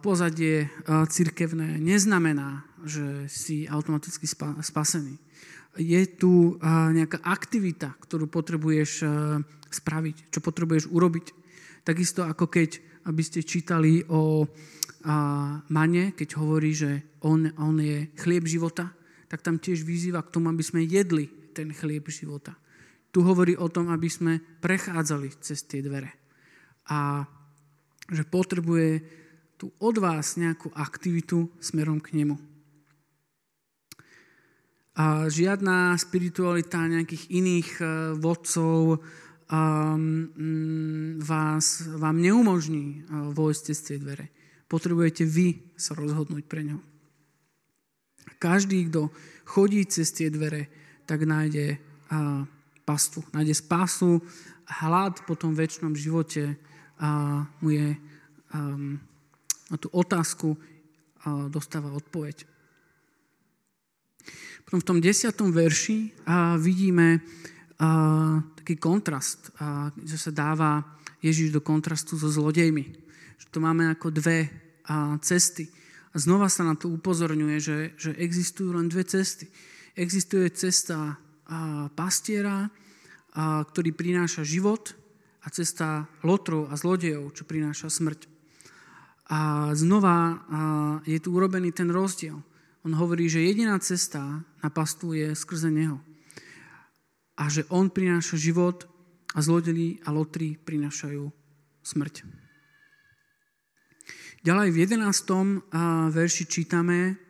[0.00, 0.72] pozadie
[1.12, 4.24] cirkevné neznamená, že si automaticky
[4.64, 5.20] spasený.
[5.78, 9.04] Je tu nejaká aktivita, ktorú potrebuješ
[9.68, 11.26] spraviť, čo potrebuješ urobiť.
[11.84, 14.48] Takisto ako keď, aby ste čítali o
[15.68, 18.90] Mane, keď hovorí, že on, on je chlieb života,
[19.28, 22.56] tak tam tiež vyzýva k tomu, aby sme jedli ten chlieb života.
[23.12, 26.12] Tu hovorí o tom, aby sme prechádzali cez tie dvere.
[26.88, 27.24] A
[28.08, 29.04] že potrebuje
[29.58, 32.38] tu od vás nejakú aktivitu smerom k nemu.
[34.98, 40.26] A žiadna spiritualita nejakých iných uh, vodcov um,
[41.22, 44.30] vás, vám neumožní uh, vojsť cez tie dvere.
[44.66, 46.78] Potrebujete vy sa rozhodnúť pre ňo.
[48.42, 49.10] Každý, kto
[49.46, 50.66] chodí cez tie dvere,
[51.06, 52.42] tak nájde uh,
[52.82, 53.22] pastvu.
[53.34, 54.18] Nájde spásu,
[54.82, 56.58] hlad po tom väčšnom živote
[56.98, 57.94] uh, mu je
[58.50, 58.98] um,
[59.68, 60.56] na tú otázku
[61.52, 62.48] dostáva odpoveď.
[64.64, 66.12] Potom v tom desiatom verši
[66.60, 67.24] vidíme
[68.58, 69.52] taký kontrast,
[70.04, 70.84] že sa dáva
[71.24, 72.84] Ježiš do kontrastu so zlodejmi.
[73.38, 74.48] Že tu máme ako dve
[75.24, 75.68] cesty.
[76.12, 79.48] A znova sa na to upozorňuje, že, že existujú len dve cesty.
[79.96, 81.16] Existuje cesta
[81.96, 82.68] pastiera,
[83.72, 84.92] ktorý prináša život
[85.44, 88.37] a cesta lotrov a zlodejov, čo prináša smrť.
[89.28, 90.40] A znova
[91.04, 92.40] je tu urobený ten rozdiel.
[92.84, 96.00] On hovorí, že jediná cesta na pastu je skrze Neho.
[97.36, 98.88] A že On prináša život
[99.36, 101.28] a zlodeli a lotri prinášajú
[101.84, 102.24] smrť.
[104.40, 105.04] Ďalej v 11.
[106.14, 107.20] verši čítame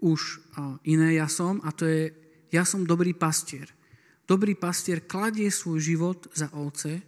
[0.00, 0.40] už
[0.88, 2.10] iné ja som a to je
[2.48, 3.68] ja som dobrý pastier.
[4.24, 7.04] Dobrý pastier kladie svoj život za ovce.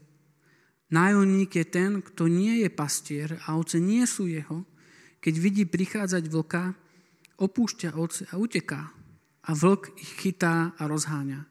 [0.94, 4.62] Nájomník je ten, kto nie je pastier a ovce nie sú jeho.
[5.18, 6.70] Keď vidí prichádzať vlka,
[7.42, 8.94] opúšťa ovce a uteká.
[9.44, 11.50] A vlk ich chytá a rozháňa.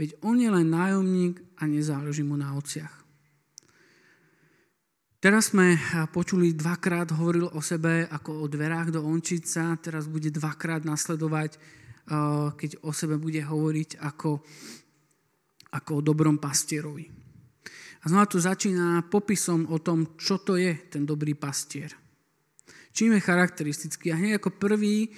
[0.00, 3.04] Veď on je len nájomník a nezáleží mu na ovciach.
[5.20, 5.76] Teraz sme
[6.16, 11.60] počuli dvakrát, hovoril o sebe ako o dverách do Ončica, teraz bude dvakrát nasledovať,
[12.56, 14.40] keď o sebe bude hovoriť ako,
[15.76, 17.12] ako o dobrom pastierovi.
[18.00, 21.92] A znova tu začína popisom o tom, čo to je ten dobrý pastier.
[22.90, 24.10] Čím je charakteristický?
[24.10, 25.12] A hneď ako prvý,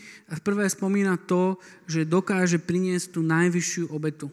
[0.45, 1.57] prvé spomína to,
[1.89, 4.29] že dokáže priniesť tú najvyššiu obetu.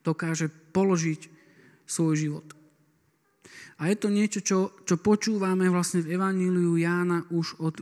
[0.00, 1.28] Dokáže položiť
[1.84, 2.46] svoj život.
[3.80, 7.80] A je to niečo, čo, čo počúvame vlastne v Evaníliu Jána už od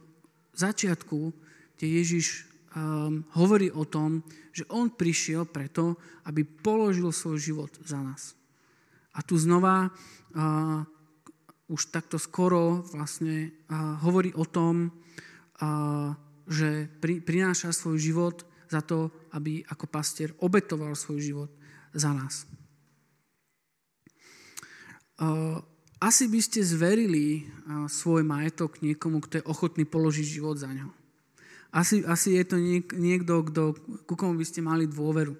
[0.54, 1.34] začiatku,
[1.74, 4.22] kde Ježiš um, hovorí o tom,
[4.54, 8.37] že on prišiel preto, aby položil svoj život za nás.
[9.18, 10.86] A tu znova uh,
[11.68, 13.52] už takto skoro vlastne
[14.00, 14.88] hovorí o tom,
[16.48, 16.88] že
[17.28, 18.36] prináša svoj život
[18.72, 21.50] za to, aby ako pastier obetoval svoj život
[21.92, 22.48] za nás.
[26.00, 27.44] Asi by ste zverili
[27.92, 30.88] svoj majetok niekomu, kto je ochotný položiť život za ňo.
[31.68, 33.76] Asi, asi je to niek- niekto, kto,
[34.08, 35.36] ku komu by ste mali dôveru.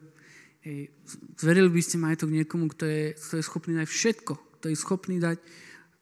[0.66, 0.90] Hej.
[1.38, 5.16] Zverili by ste majetok niekomu, kto je, kto je schopný dať všetko, kto je schopný
[5.22, 5.38] dať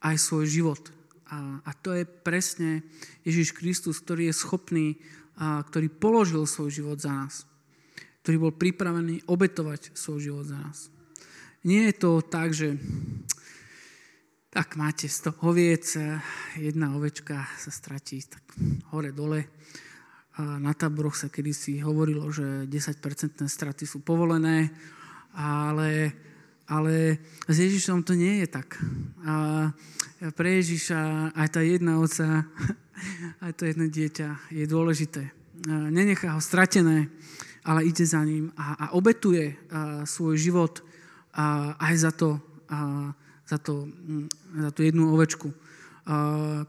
[0.00, 0.82] aj svoj život.
[1.28, 2.86] A, a to je presne
[3.26, 4.86] Ježiš Kristus, ktorý je schopný,
[5.36, 7.44] a, ktorý položil svoj život za nás.
[8.24, 10.88] Ktorý bol pripravený obetovať svoj život za nás.
[11.66, 12.78] Nie je to tak, že
[14.56, 15.84] tak máte 100 oviec,
[16.56, 18.40] jedna ovečka sa stratí tak
[18.88, 19.44] hore-dole.
[20.36, 24.68] A na táboroch sa kedysi hovorilo, že 10% straty sú povolené,
[25.32, 26.12] ale
[26.66, 28.74] ale s Ježišom to nie je tak.
[29.22, 29.70] A
[30.34, 32.42] pre Ježiša aj tá jedna oca,
[33.44, 35.30] aj to jedno dieťa je dôležité.
[35.66, 37.06] Nenechá ho stratené,
[37.62, 40.82] ale ide za ním a, a obetuje a, svoj život
[41.34, 42.38] a, aj za to,
[42.70, 43.10] a,
[43.46, 43.86] za, to,
[44.54, 45.50] za tú jednu ovečku.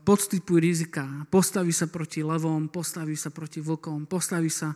[0.01, 4.73] Podstupuje rizika, postaví sa proti levom, postaví sa proti vlkom, postaví sa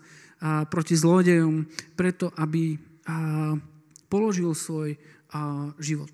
[0.70, 1.66] proti zlodejom,
[1.98, 2.78] preto aby
[4.06, 4.94] položil svoj
[5.82, 6.14] život.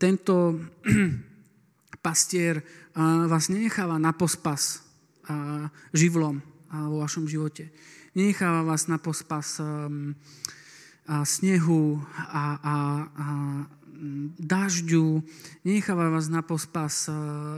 [0.00, 0.34] Tento
[2.08, 2.64] pastier
[3.28, 4.80] vás nenecháva na pospas
[5.92, 6.40] živlom
[6.72, 7.68] vo vašom živote.
[8.16, 9.60] Nenecháva vás na pospas
[11.04, 12.76] snehu a, a,
[13.12, 13.26] a
[14.38, 15.24] dažďu,
[15.64, 17.10] nenecháva vás na pospas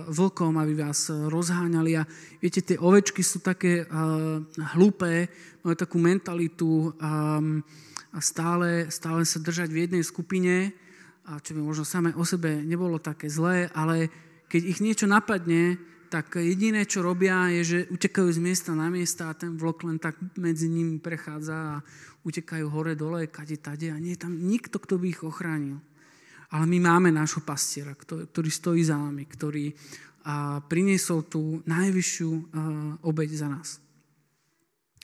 [0.09, 2.01] vlkom, aby vás rozháňali.
[2.01, 2.09] A
[2.39, 4.41] viete, tie ovečky sú také uh,
[4.77, 5.29] hlúpe,
[5.67, 7.61] majú takú mentalitu, um,
[8.13, 10.77] a stále, stále sa držať v jednej skupine,
[11.25, 14.13] a čo by možno samé o sebe nebolo také zlé, ale
[14.53, 15.81] keď ich niečo napadne,
[16.13, 19.97] tak jediné, čo robia, je, že utekajú z miesta na miesta a ten vlok len
[19.97, 21.83] tak medzi nimi prechádza a
[22.29, 25.81] utekajú hore, dole, kade, tade a nie je tam nikto, kto by ich ochránil.
[26.53, 29.73] Ale my máme nášho pastiera, ktorý stojí za nami, ktorý
[30.69, 32.31] priniesol tú najvyššiu
[33.03, 33.83] obeď za nás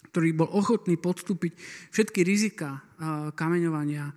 [0.09, 1.53] ktorý bol ochotný podstúpiť
[1.93, 2.81] všetky rizika
[3.37, 4.09] kameňovania,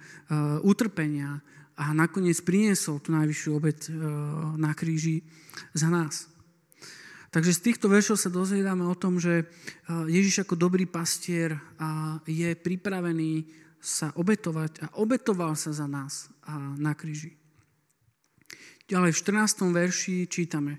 [0.63, 1.43] utrpenia
[1.75, 3.79] a nakoniec priniesol tú najvyššiu obed
[4.55, 5.21] na kríži
[5.75, 6.31] za nás.
[7.31, 9.47] Takže z týchto veršov sa dozvedáme o tom, že
[9.87, 11.59] Ježiš ako dobrý pastier
[12.27, 13.47] je pripravený
[13.81, 16.29] sa obetovať a obetoval sa za nás
[16.77, 17.33] na kríži.
[18.85, 19.73] Ďalej v 14.
[19.73, 20.77] verši čítame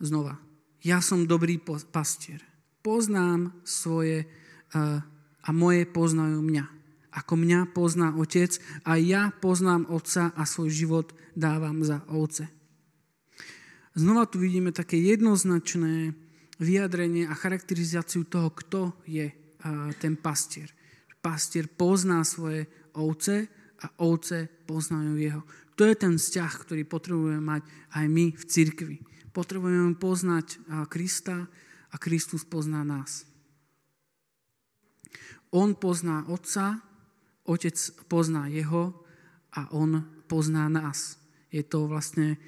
[0.00, 0.40] znova.
[0.80, 1.60] Ja som dobrý
[1.92, 2.40] pastier
[2.84, 4.24] poznám svoje
[5.44, 6.64] a moje poznajú mňa.
[7.14, 12.50] Ako mňa pozná otec a ja poznám otca a svoj život dávam za ovce.
[13.94, 16.10] Znova tu vidíme také jednoznačné
[16.58, 19.30] vyjadrenie a charakterizáciu toho, kto je
[20.02, 20.70] ten pastier.
[21.24, 23.48] Pastier pozná svoje ovce
[23.80, 25.40] a ovce poznajú jeho.
[25.80, 27.64] To je ten vzťah, ktorý potrebujeme mať
[27.96, 28.96] aj my v cirkvi.
[29.32, 30.60] Potrebujeme poznať
[30.92, 31.48] Krista
[31.90, 33.24] a Kristus pozná nás.
[35.50, 36.84] On pozná Otca,
[37.48, 37.74] Otec
[38.06, 38.94] pozná Jeho
[39.56, 41.18] a On pozná nás.
[41.50, 42.38] Je to vlastne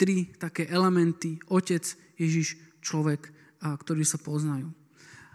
[0.00, 1.40] tri také elementy.
[1.52, 1.84] Otec,
[2.16, 4.68] Ježiš, človek, uh, ktorí sa poznajú.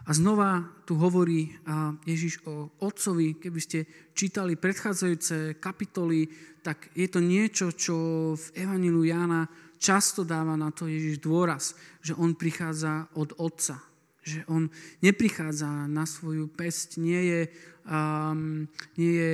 [0.04, 1.56] A znova tu hovorí
[2.04, 3.40] Ježiš o Otcovi.
[3.40, 6.28] Keby ste čítali predchádzajúce kapitoly,
[6.60, 7.96] tak je to niečo, čo
[8.36, 9.48] v Evanilu Jána
[9.80, 13.80] často dáva na to Ježiš dôraz, že on prichádza od Otca.
[14.24, 14.68] Že on
[15.00, 17.42] neprichádza na svoju pesť, nie je,
[17.88, 18.68] um,
[19.00, 19.32] nie je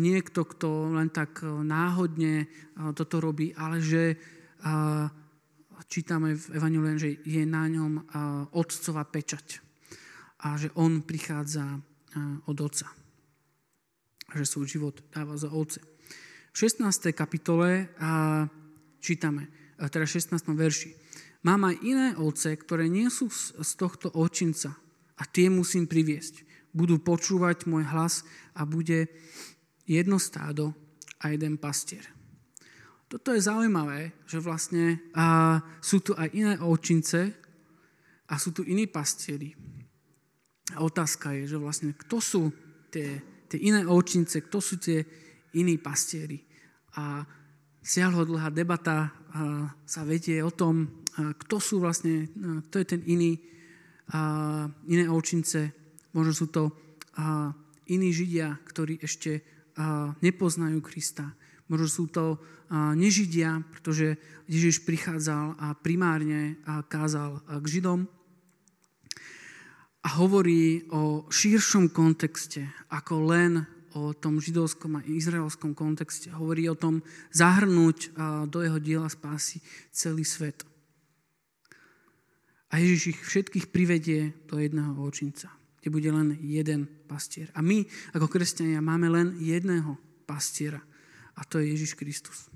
[0.00, 2.48] niekto, kto len tak náhodne
[2.96, 5.08] toto robí, ale že uh,
[5.88, 8.04] čítame v Evangeliu, že je na ňom uh,
[8.52, 9.65] Otcova pečať
[10.40, 11.80] a že on prichádza
[12.48, 12.88] od Otca.
[14.32, 15.80] Že svoj život dáva za Otce.
[16.52, 17.12] V 16.
[17.12, 17.92] kapitole
[19.00, 20.32] čítame, teda 16.
[20.56, 20.90] verši.
[21.44, 24.74] Mám aj iné ovce, ktoré nie sú z tohto očinca
[25.14, 26.42] a tie musím priviesť.
[26.74, 29.06] Budú počúvať môj hlas a bude
[29.86, 30.74] jedno stádo
[31.22, 32.02] a jeden pastier.
[33.06, 37.30] Toto je zaujímavé, že vlastne a, sú tu aj iné ovčince
[38.26, 39.54] a sú tu iní pastieri.
[40.74, 42.42] A otázka je, že vlastne kto sú
[42.90, 45.06] tie, tie iné ovčince, kto sú tie
[45.54, 46.42] iní pastieri.
[46.98, 47.22] A
[47.78, 49.14] siahlo dlhá debata
[49.86, 52.26] sa vedie o tom, kto sú vlastne,
[52.66, 53.38] kto je ten iný,
[54.90, 55.70] iné ovčince.
[56.10, 56.74] Možno sú to
[57.86, 59.44] iní Židia, ktorí ešte
[60.18, 61.30] nepoznajú Krista.
[61.70, 64.18] Možno sú to nežidia, pretože
[64.50, 66.58] Ježiš prichádzal a primárne
[66.90, 68.10] kázal k Židom
[70.06, 72.62] a hovorí o širšom kontexte,
[72.94, 73.66] ako len
[73.98, 76.30] o tom židovskom a izraelskom kontexte.
[76.30, 77.02] Hovorí o tom
[77.34, 78.14] zahrnúť
[78.46, 79.58] do jeho diela spásy
[79.90, 80.62] celý svet.
[82.70, 85.50] A Ježiš ich všetkých privedie do jedného očinca,
[85.82, 87.50] kde bude len jeden pastier.
[87.58, 87.82] A my,
[88.14, 90.78] ako kresťania, máme len jedného pastiera.
[91.34, 92.46] A to je Ježiš Kristus.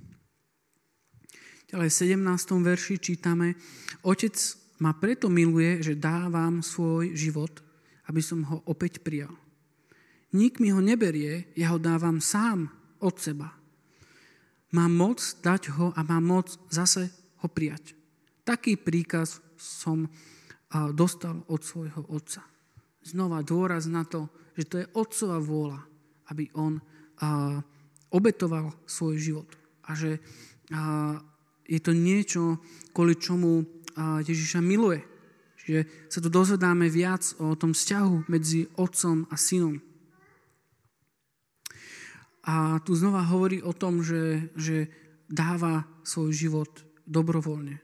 [1.67, 2.67] Ďalej v 17.
[2.67, 3.55] verši čítame,
[4.03, 4.35] Otec
[4.81, 7.61] ma preto miluje, že dávam svoj život,
[8.09, 9.31] aby som ho opäť prijal.
[10.33, 12.73] Nik mi ho neberie, ja ho dávam sám
[13.05, 13.53] od seba.
[14.73, 17.11] Mám moc dať ho a mám moc zase
[17.43, 17.93] ho prijať.
[18.47, 20.07] Taký príkaz som
[20.95, 22.47] dostal od svojho otca.
[23.03, 25.81] Znova dôraz na to, že to je otcova vôľa,
[26.31, 26.79] aby on
[28.15, 29.51] obetoval svoj život.
[29.91, 30.23] A že
[31.67, 32.63] je to niečo,
[32.95, 35.03] kvôli čomu Ježiša miluje.
[35.61, 39.79] Čiže sa tu dozvedáme viac o tom vzťahu medzi otcom a synom.
[42.49, 44.89] A tu znova hovorí o tom, že, že
[45.29, 46.73] dáva svoj život
[47.05, 47.79] dobrovoľne.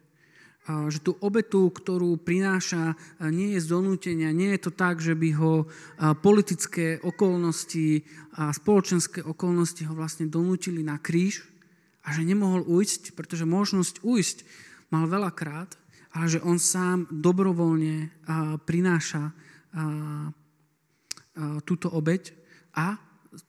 [0.67, 5.15] A že tú obetu, ktorú prináša, nie je z donútenia, nie je to tak, že
[5.15, 5.71] by ho
[6.25, 8.03] politické okolnosti
[8.35, 11.47] a spoločenské okolnosti ho vlastne donútili na kríž
[12.03, 14.39] a že nemohol ujsť, pretože možnosť ujsť
[14.91, 15.79] mal veľakrát,
[16.17, 18.25] ale že on sám dobrovoľne
[18.65, 19.37] prináša
[21.69, 22.33] túto obeď
[22.73, 22.97] a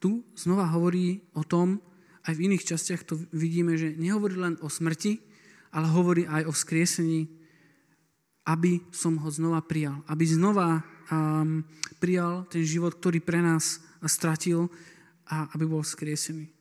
[0.04, 1.80] tu znova hovorí o tom,
[2.28, 5.24] aj v iných častiach to vidíme, že nehovorí len o smrti,
[5.72, 7.32] ale hovorí aj o vzkriesení,
[8.52, 10.04] aby som ho znova prijal.
[10.12, 11.64] Aby znova um,
[12.04, 14.68] prijal ten život, ktorý pre nás stratil
[15.32, 16.52] a aby bol vzkriesený.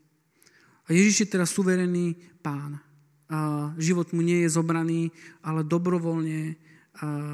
[0.87, 2.14] A Ježiš je teraz suverený
[2.47, 2.79] pán
[3.77, 5.11] život mu nie je zobraný,
[5.43, 6.55] ale dobrovoľne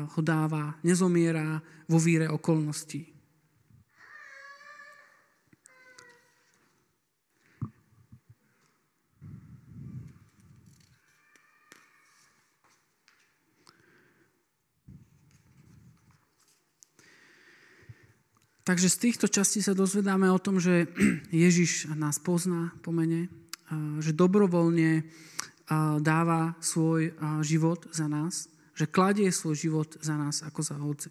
[0.09, 3.12] ho dáva, nezomiera vo víre okolností.
[18.62, 20.87] Takže z týchto častí sa dozvedáme o tom, že
[21.35, 23.26] Ježiš nás pozná po mene,
[23.98, 25.02] že dobrovoľne
[26.00, 31.08] dáva svoj život za nás, že kladie svoj život za nás ako za ovce.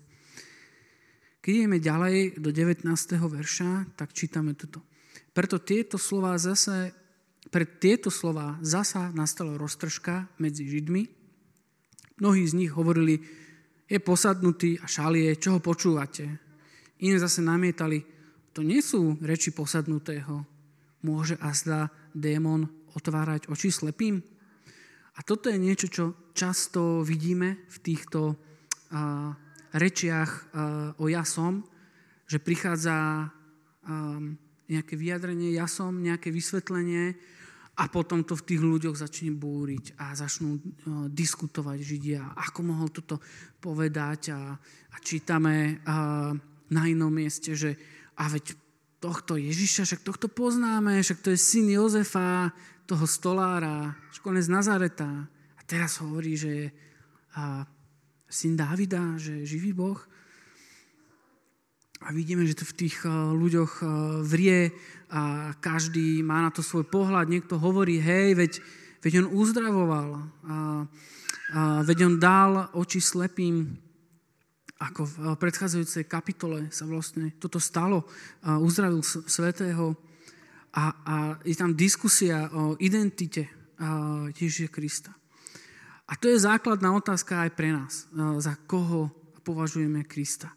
[1.41, 2.85] Keď ideme ďalej do 19.
[3.17, 4.81] verša, tak čítame toto.
[5.33, 6.93] Preto tieto slova zase,
[7.49, 11.09] pre tieto slova zasa nastala roztržka medzi Židmi.
[12.21, 13.17] Mnohí z nich hovorili,
[13.89, 16.29] je posadnutý a šalie, čo ho počúvate.
[17.01, 18.05] Iné zase namietali,
[18.53, 20.45] to nie sú reči posadnutého.
[21.01, 24.21] Môže a zdá démon otvárať oči slepým?
[25.15, 29.35] A toto je niečo, čo často vidíme v týchto uh,
[29.75, 31.63] rečiach uh, o ja som,
[32.27, 33.27] že prichádza
[33.83, 34.39] um,
[34.71, 37.19] nejaké vyjadrenie, ja som, nejaké vysvetlenie
[37.75, 40.61] a potom to v tých ľuďoch začne búriť a začnú uh,
[41.11, 43.19] diskutovať Židia, ako mohol toto
[43.59, 46.31] povedať a, a čítame uh,
[46.71, 47.75] na inom mieste, že
[48.15, 48.55] a veď
[49.01, 52.53] tohto Ježiša, však tohto poznáme, však to je syn Jozefa,
[52.91, 55.07] toho stolára, školne z Nazareta.
[55.31, 56.67] A teraz hovorí, že je
[57.39, 57.63] a,
[58.27, 59.95] syn Dávida, že je živý Boh.
[62.03, 63.79] A vidíme, že to v tých ľuďoch
[64.27, 64.75] vrie
[65.07, 67.31] a každý má na to svoj pohľad.
[67.31, 68.59] Niekto hovorí, hej, veď,
[68.99, 70.19] veď on uzdravoval, a,
[70.51, 70.55] a,
[71.87, 73.71] veď on dal oči slepým,
[74.83, 78.03] ako v predchádzajúcej kapitole sa vlastne toto stalo.
[78.43, 79.95] A uzdravil svetého
[80.71, 83.47] a, a je tam diskusia o identite
[84.31, 85.11] Ježiša Krista.
[86.07, 88.07] A to je základná otázka aj pre nás.
[88.39, 89.11] Za koho
[89.43, 90.51] považujeme Krista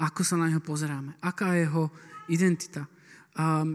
[0.00, 1.84] ako sa na neho pozeráme, aká je jeho
[2.32, 2.88] identita.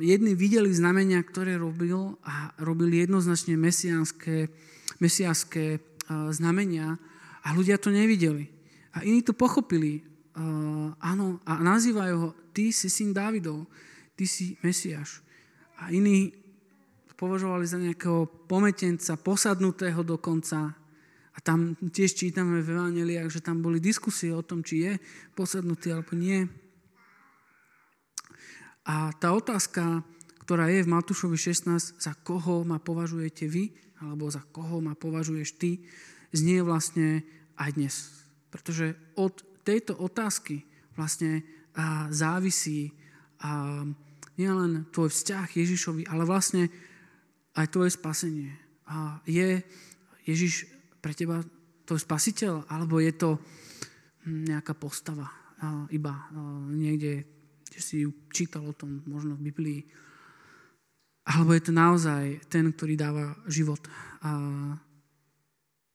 [0.02, 4.50] Jedni videli znamenia, ktoré robil a robili jednoznačne mesiánske,
[4.98, 5.80] mesiánske
[6.34, 6.98] znamenia
[7.46, 8.50] a ľudia to nevideli.
[8.98, 10.04] A iní to pochopili.
[11.00, 13.70] Áno, a nazývajú ho, ty si syn Dávidov,
[14.16, 15.22] ty si Mesiáš.
[15.78, 16.34] A iní
[17.14, 20.76] považovali za nejakého pometenca, posadnutého dokonca,
[21.34, 24.92] a tam tiež čítame v Evangeliách, že tam boli diskusie o tom, či je
[25.34, 26.46] posadnutý alebo nie.
[28.86, 30.06] A tá otázka,
[30.46, 35.50] ktorá je v Matúšovi 16, za koho ma považujete vy, alebo za koho ma považuješ
[35.58, 35.82] ty,
[36.36, 37.26] znie vlastne
[37.58, 37.96] aj dnes.
[38.54, 41.42] Pretože od tejto otázky vlastne
[42.14, 42.94] závisí
[43.44, 43.84] a
[44.40, 46.72] nielen tvoj vzťah Ježišovi, ale vlastne
[47.54, 48.56] aj tvoje spasenie.
[48.90, 49.62] A je
[50.26, 50.66] Ježiš
[51.04, 51.44] pre teba
[51.84, 55.44] to je spasiteľ, alebo je to hm, nejaká postava
[55.96, 56.28] iba
[56.72, 57.24] niekde,
[57.64, 58.04] kde si
[58.36, 59.82] čítal o tom, možno v Biblii.
[61.24, 63.80] Alebo je to naozaj ten, ktorý dáva život.
[64.28, 64.32] A,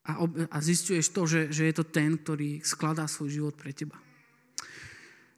[0.09, 4.01] a, a zistuješ to, že, že je to ten, ktorý skladá svoj život pre teba.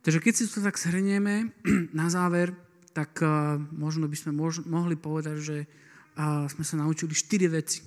[0.00, 1.52] Takže keď si to tak shrnieme
[2.00, 2.56] na záver,
[2.96, 4.32] tak uh, možno by sme
[4.66, 7.84] mohli povedať, že uh, sme sa naučili štyri veci.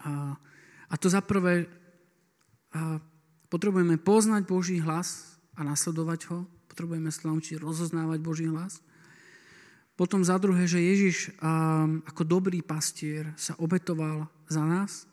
[0.00, 0.32] Uh,
[0.86, 1.66] a to za prvé,
[3.50, 6.46] potrebujeme poznať Boží hlas a nasledovať ho.
[6.70, 8.78] Potrebujeme sa naučiť rozoznávať Boží hlas.
[9.98, 11.34] Potom za druhé, že Ježiš
[12.04, 15.08] ako dobrý pastier sa obetoval za nás.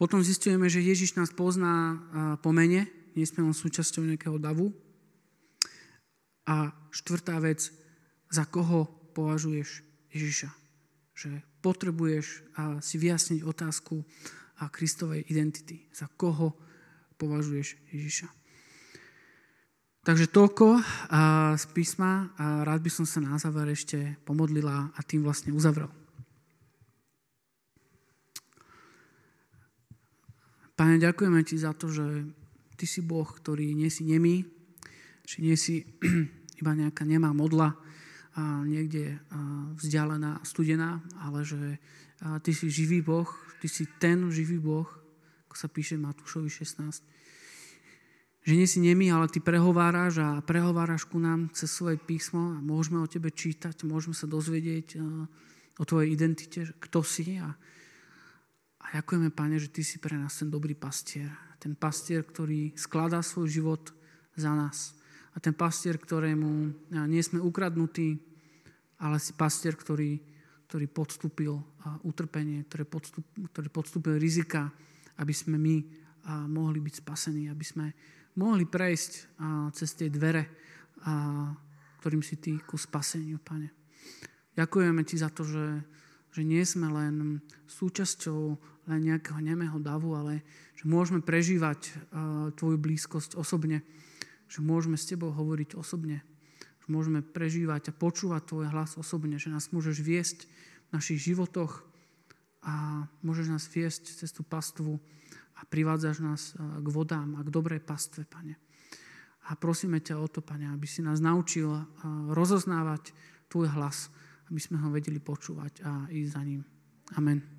[0.00, 2.00] Potom zistujeme, že Ježiš nás pozná
[2.40, 4.70] po mene, nie sme len súčasťou nejakého davu.
[6.46, 7.72] A štvrtá vec,
[8.30, 8.86] za koho
[9.16, 10.50] považuješ Ježiša.
[11.16, 11.30] Že
[11.64, 12.44] potrebuješ
[12.84, 14.04] si vyjasniť otázku,
[14.56, 15.84] a Kristovej identity.
[15.92, 16.56] Za koho
[17.20, 18.28] považuješ Ježiša.
[20.06, 20.80] Takže toľko
[21.58, 25.90] z písma a rád by som sa na záver ešte pomodlila a tým vlastne uzavrel.
[30.76, 32.28] Pane, ďakujeme Ti za to, že
[32.76, 34.44] Ty si Boh, ktorý nie si nemý,
[35.24, 35.88] že nie si
[36.60, 37.74] iba nejaká nemá modla,
[38.36, 39.16] a niekde
[39.80, 41.80] vzdialená, studená, ale že
[42.20, 43.28] Ty si živý Boh,
[43.64, 44.84] Ty si ten živý Boh,
[45.48, 48.44] ako sa píše Matúšovi 16.
[48.44, 52.60] Že nie si nemý, ale Ty prehováraš a prehováraš ku nám cez svoje písmo a
[52.60, 55.00] môžeme o Tebe čítať, môžeme sa dozvedieť
[55.80, 57.56] o Tvojej identite, kto si a,
[58.86, 61.28] a ďakujeme, Pane, že Ty si pre nás ten dobrý pastier.
[61.58, 63.82] Ten pastier, ktorý skladá svoj život
[64.38, 64.94] za nás.
[65.34, 66.72] A ten pastier, ktorému
[67.10, 68.16] nie sme ukradnutí,
[69.02, 70.22] ale si pastier, ktorý,
[70.70, 71.52] ktorý podstúpil
[72.06, 74.70] utrpenie, ktorý, podstup, ktorý podstúpil rizika,
[75.18, 75.76] aby sme my
[76.48, 77.86] mohli byť spasení, aby sme
[78.38, 79.12] mohli prejsť
[79.76, 80.46] cez tie dvere,
[82.00, 83.68] ktorým si ty ku spaseniu, Pane.
[84.56, 85.84] Ďakujeme ti za to, že,
[86.36, 88.40] že nie sme len súčasťou
[88.92, 90.44] len nejakého nemého davu, ale
[90.76, 91.96] že môžeme prežívať
[92.60, 93.80] tvoju blízkosť osobne,
[94.46, 96.20] že môžeme s tebou hovoriť osobne,
[96.86, 101.82] môžeme prežívať a počúvať Tvoj hlas osobne, že nás môžeš viesť v našich životoch
[102.62, 104.98] a môžeš nás viesť cez tú pastvu
[105.58, 108.58] a privádzaš nás e, k vodám a k dobrej pastve, Pane.
[109.46, 111.82] A prosíme ťa o to, Pane, aby si nás naučil e,
[112.34, 113.14] rozoznávať
[113.50, 114.10] Tvoj hlas,
[114.50, 116.62] aby sme ho vedeli počúvať a ísť za ním.
[117.18, 117.55] Amen.